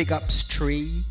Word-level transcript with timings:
Big 0.00 0.12
ups 0.12 0.42
tree. 0.44 1.04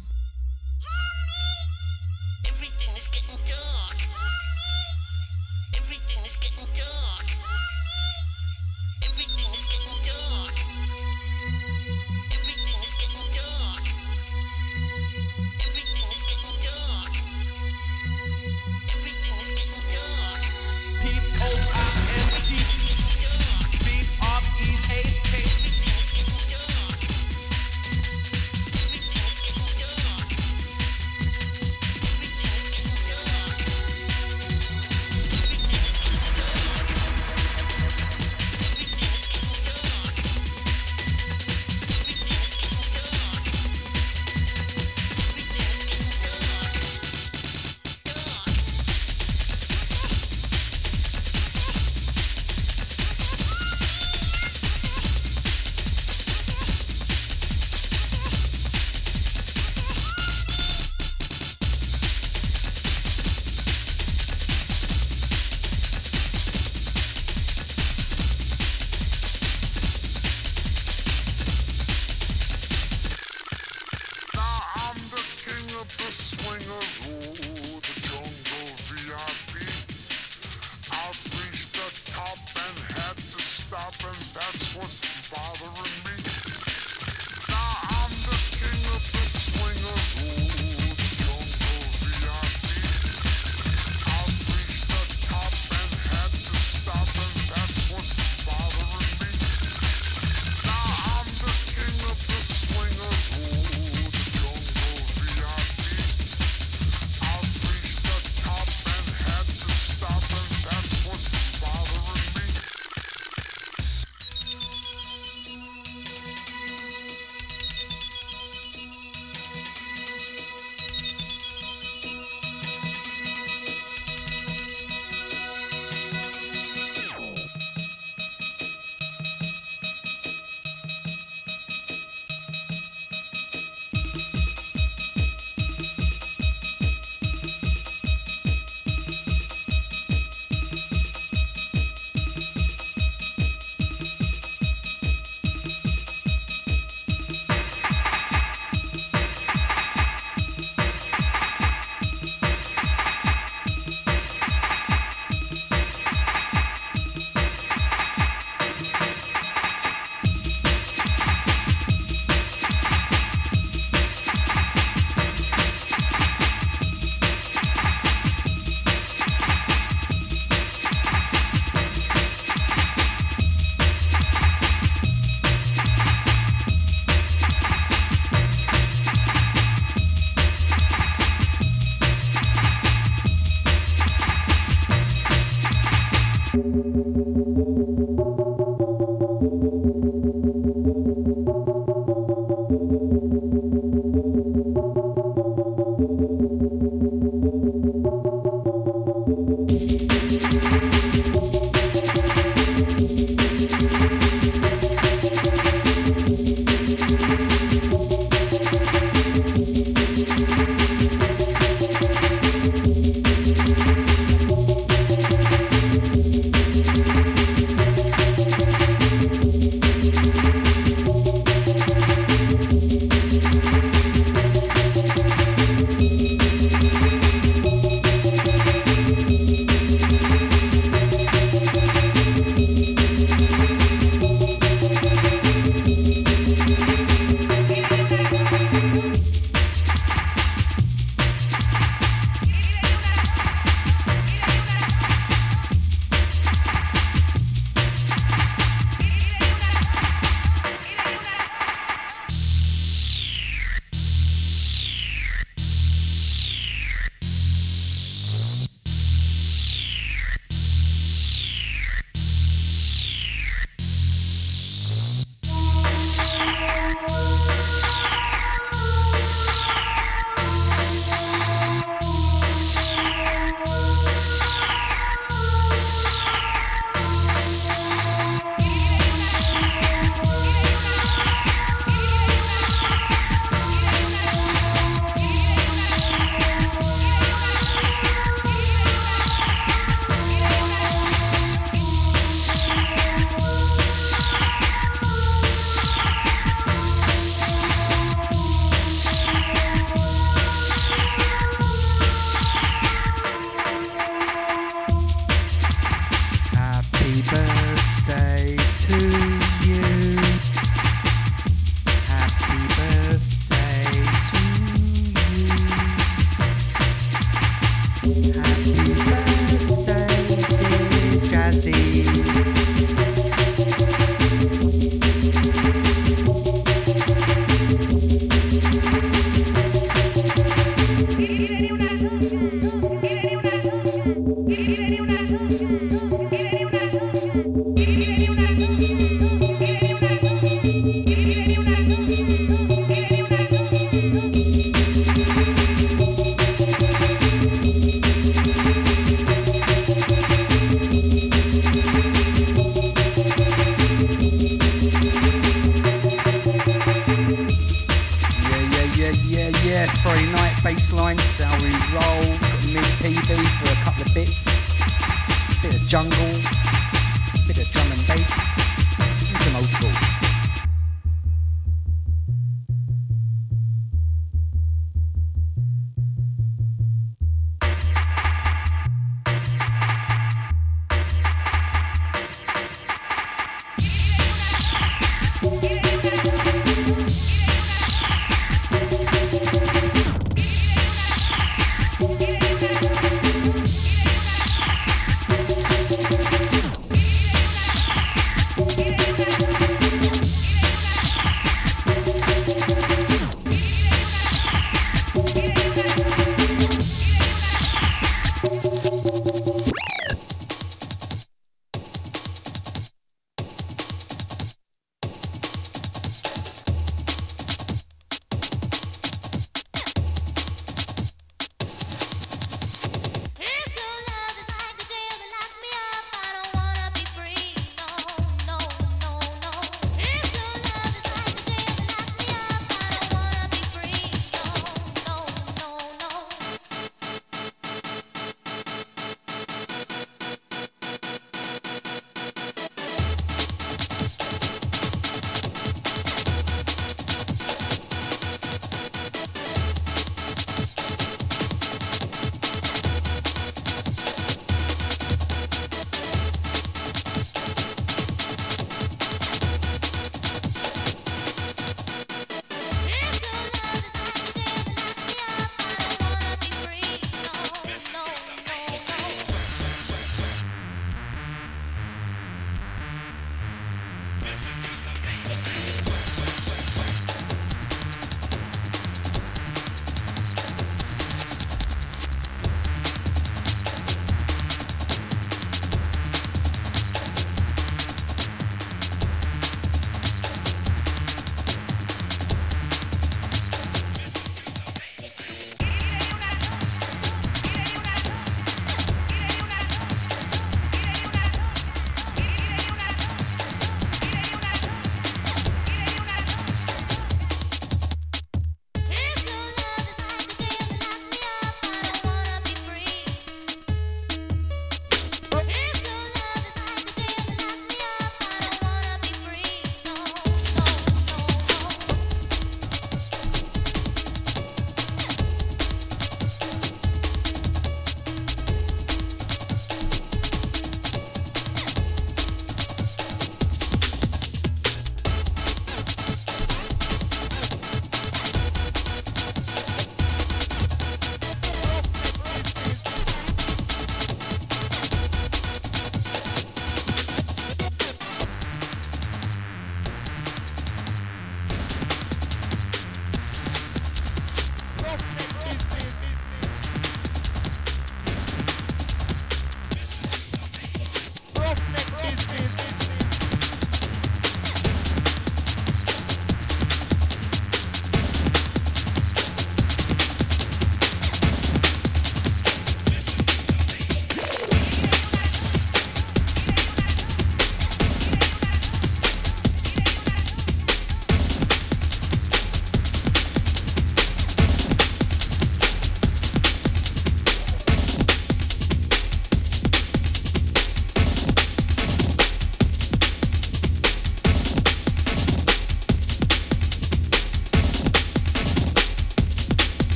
tiene 341.29 341.47
ni 341.47 341.57
una 341.59 341.78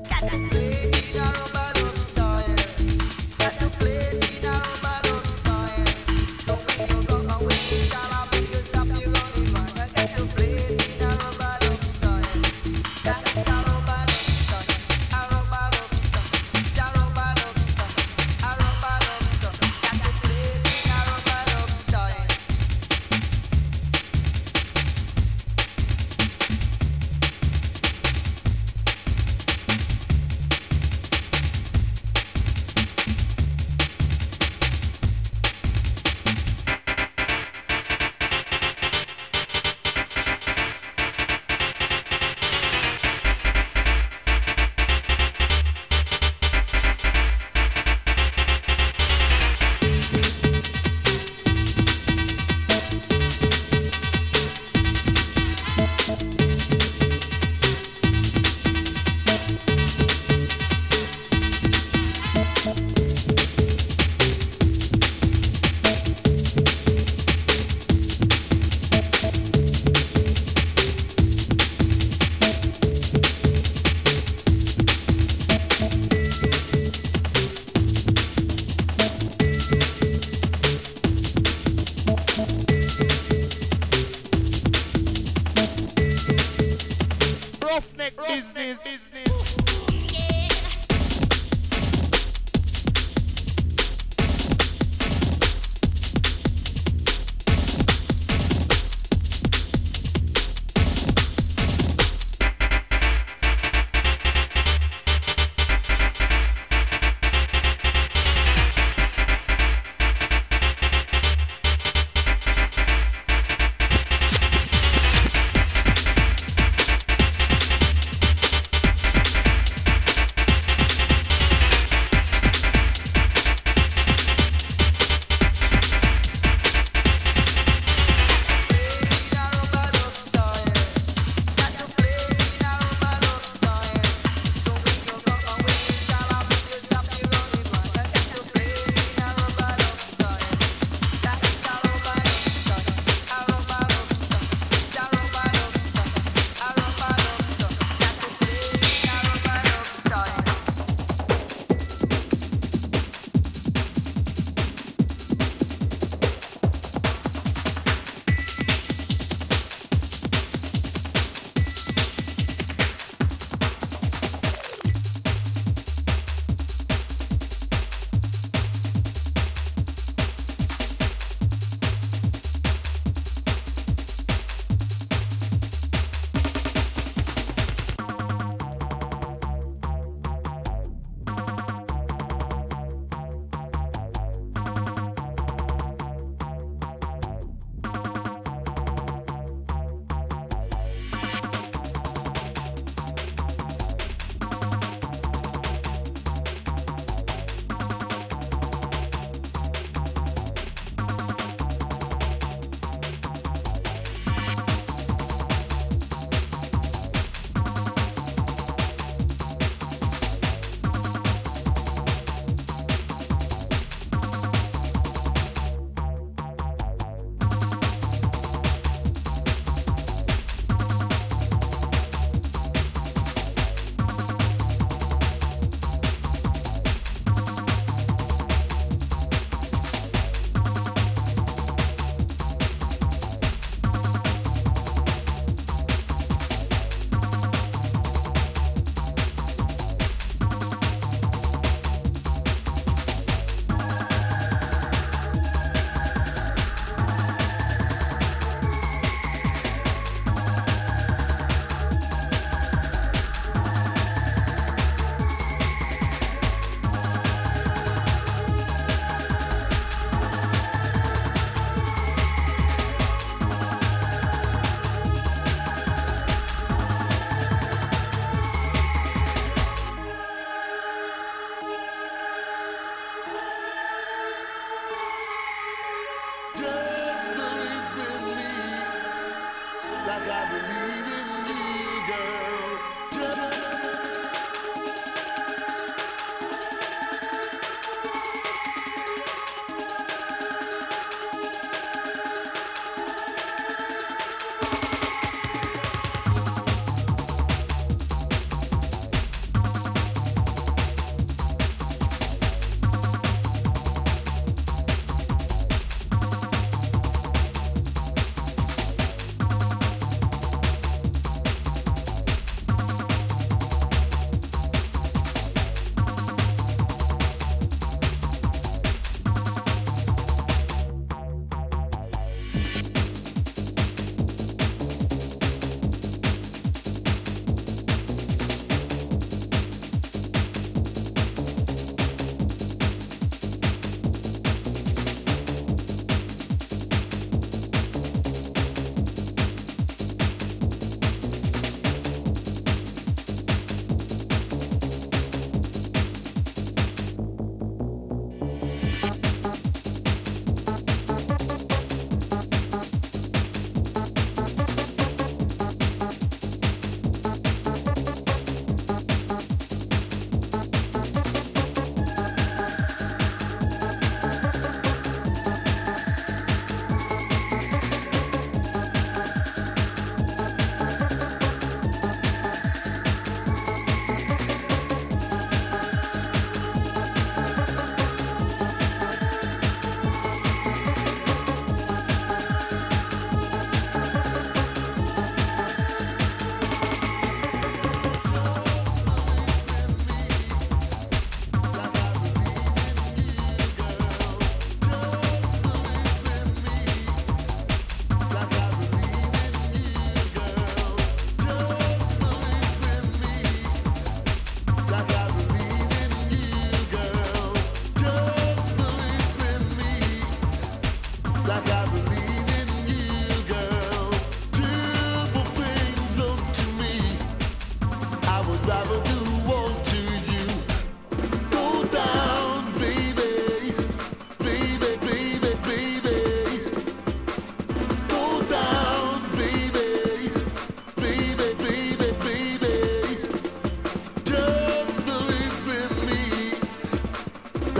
Cata. 0.00 0.67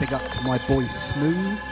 big 0.00 0.14
up 0.14 0.26
to 0.30 0.42
my 0.44 0.56
boy 0.66 0.86
Smooth. 0.86 1.69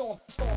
storm, 0.00 0.18
storm. 0.28 0.49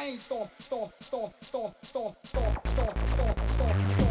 brainstorm, 0.00 0.48
storm, 0.58 0.90
storm, 0.98 1.30
storm, 1.40 1.74
storm, 1.82 2.14
storm, 2.22 2.54
storm, 2.64 2.94
storm, 3.04 3.48
storm, 3.48 3.90
storm. 3.90 4.09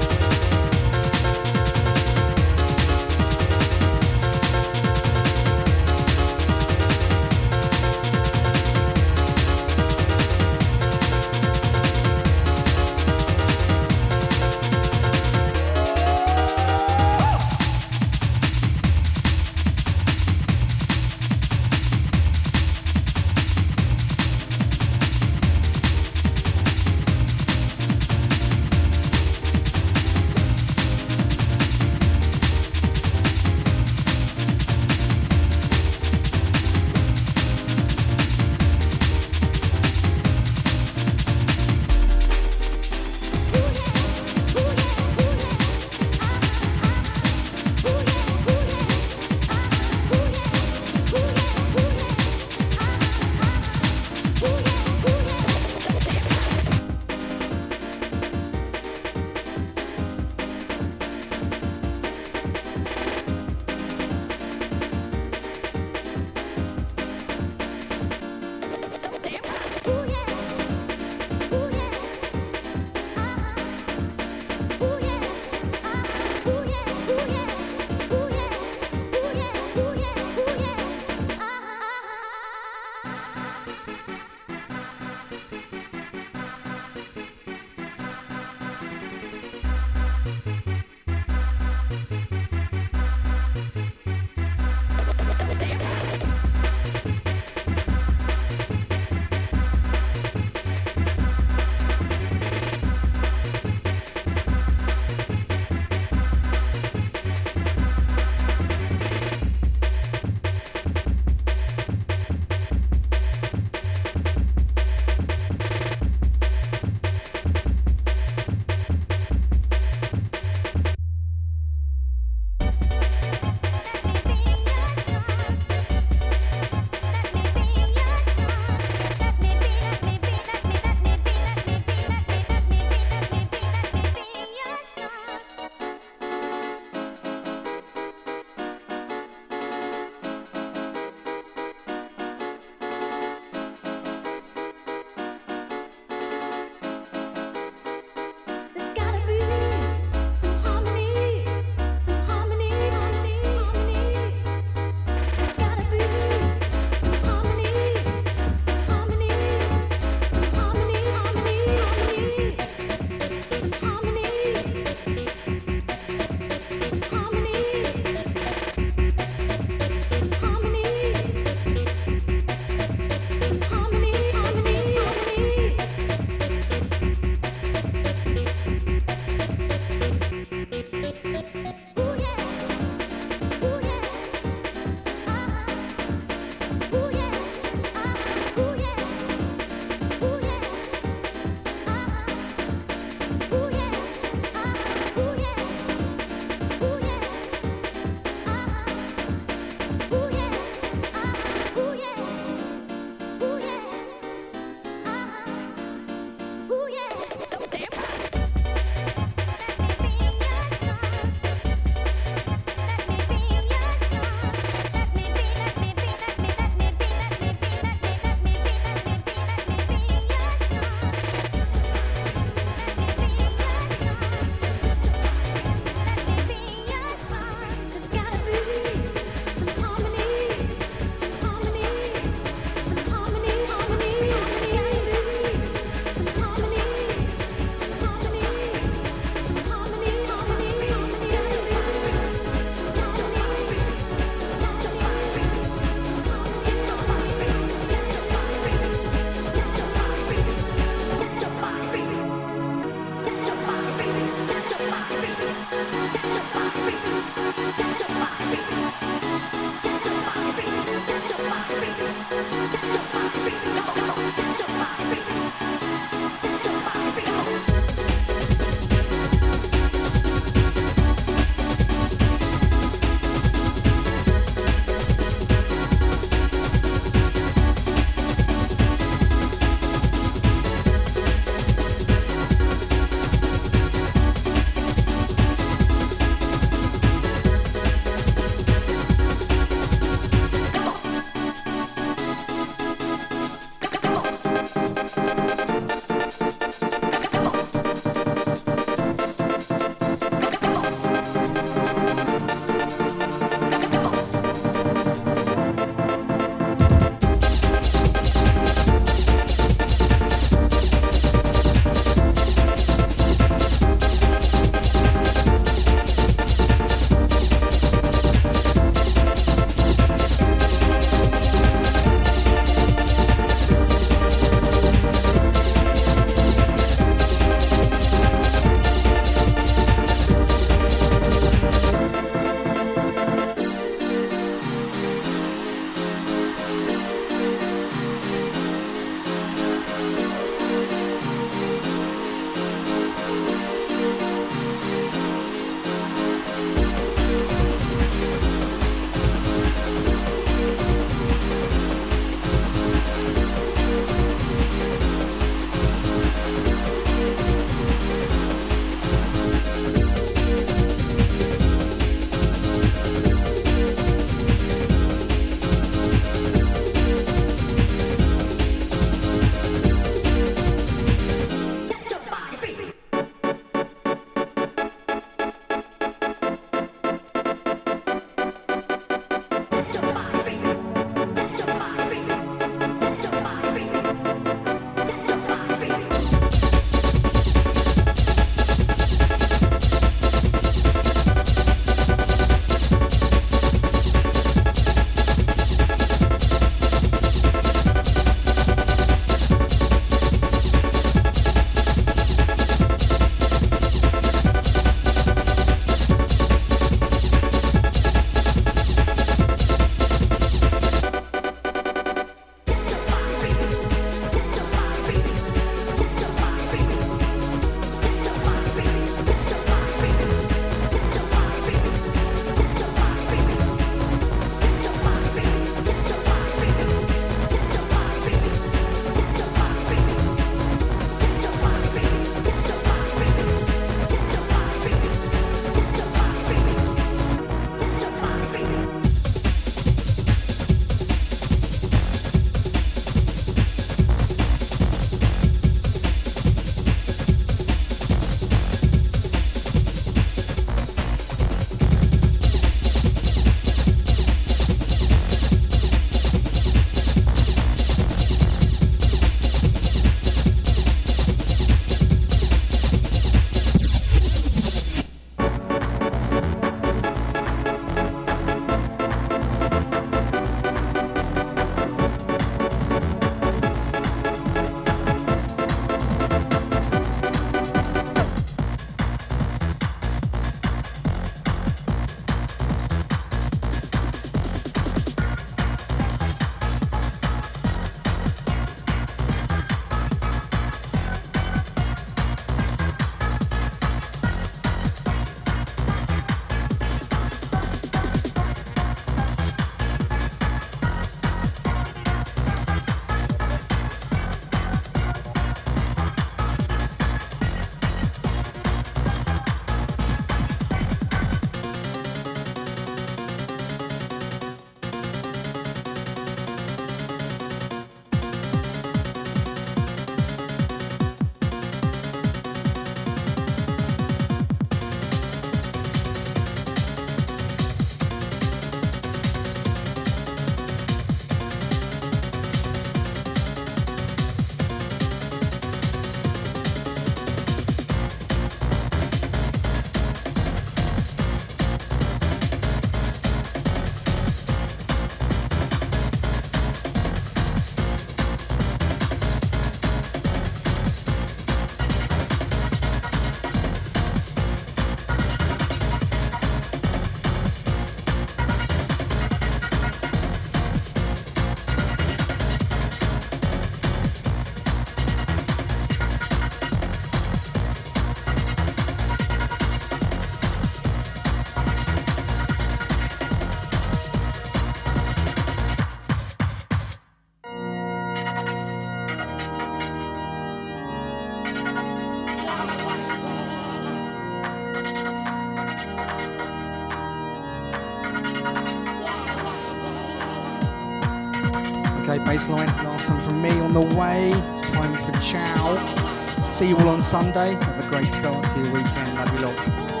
Bassline. 592.41 592.67
Last 592.83 593.09
one 593.09 593.21
from 593.21 593.41
me 593.41 593.51
on 593.59 593.73
the 593.73 593.81
way. 593.81 594.31
It's 594.51 594.63
time 594.63 594.97
for 594.97 595.11
chow. 595.19 596.49
See 596.49 596.69
you 596.69 596.77
all 596.77 596.89
on 596.89 597.01
Sunday. 597.01 597.53
Have 597.53 597.85
a 597.85 597.87
great 597.87 598.11
start 598.11 598.47
to 598.47 598.59
your 598.59 598.73
weekend. 598.73 599.13
Love 599.15 599.33
you 599.33 599.45
lots. 599.45 600.00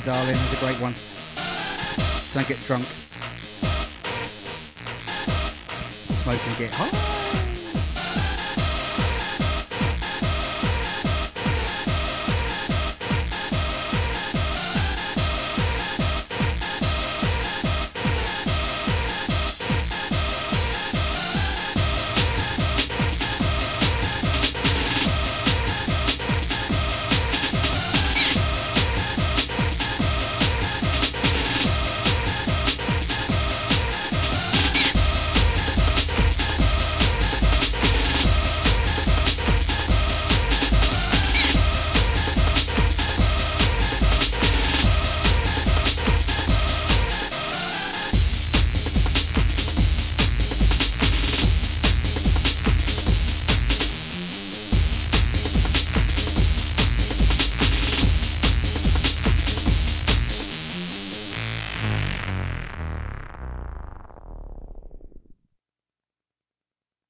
Darling. 0.00 0.34
It's 0.34 0.62
a 0.62 0.64
great 0.64 0.80
one. 0.80 0.94
Don't 2.34 2.48
get 2.48 2.58
drunk. 2.66 2.86
Smoke 6.22 6.46
and 6.46 6.58
get 6.58 6.74
high. 6.74 7.55